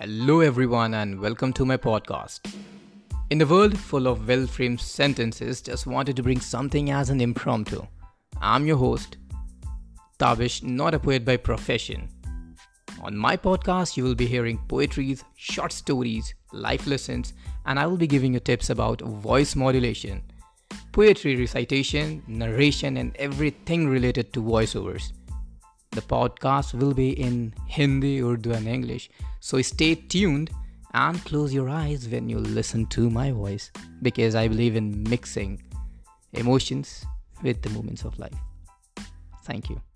Hello, 0.00 0.38
everyone, 0.38 0.94
and 0.94 1.18
welcome 1.18 1.52
to 1.54 1.64
my 1.64 1.76
podcast. 1.76 2.54
In 3.30 3.40
a 3.40 3.44
world 3.46 3.76
full 3.76 4.06
of 4.06 4.28
well 4.28 4.46
framed 4.46 4.80
sentences, 4.80 5.60
just 5.60 5.88
wanted 5.88 6.14
to 6.14 6.22
bring 6.22 6.40
something 6.40 6.92
as 6.92 7.10
an 7.10 7.20
impromptu. 7.20 7.84
I'm 8.40 8.64
your 8.64 8.76
host, 8.76 9.16
Tavish, 10.20 10.62
not 10.62 10.94
a 10.94 11.00
poet 11.00 11.24
by 11.24 11.36
profession. 11.36 12.08
On 13.02 13.16
my 13.16 13.36
podcast, 13.36 13.96
you 13.96 14.04
will 14.04 14.14
be 14.14 14.26
hearing 14.26 14.60
poetries, 14.68 15.24
short 15.34 15.72
stories, 15.72 16.32
life 16.52 16.86
lessons, 16.86 17.32
and 17.66 17.76
I 17.76 17.86
will 17.86 17.96
be 17.96 18.06
giving 18.06 18.34
you 18.34 18.38
tips 18.38 18.70
about 18.70 19.00
voice 19.00 19.56
modulation, 19.56 20.22
poetry 20.92 21.34
recitation, 21.34 22.22
narration, 22.28 22.98
and 22.98 23.16
everything 23.16 23.88
related 23.88 24.32
to 24.34 24.44
voiceovers. 24.44 25.10
The 25.98 26.04
podcast 26.04 26.74
will 26.74 26.94
be 26.94 27.10
in 27.10 27.52
Hindi, 27.66 28.22
Urdu, 28.22 28.52
and 28.52 28.68
English. 28.68 29.10
So 29.40 29.60
stay 29.62 29.96
tuned 29.96 30.48
and 30.94 31.18
close 31.24 31.52
your 31.52 31.68
eyes 31.68 32.08
when 32.08 32.28
you 32.28 32.38
listen 32.38 32.86
to 32.94 33.10
my 33.10 33.32
voice 33.32 33.72
because 34.00 34.36
I 34.36 34.46
believe 34.46 34.76
in 34.76 35.02
mixing 35.10 35.60
emotions 36.34 37.04
with 37.42 37.62
the 37.62 37.70
moments 37.70 38.04
of 38.04 38.16
life. 38.16 38.38
Thank 39.42 39.70
you. 39.70 39.87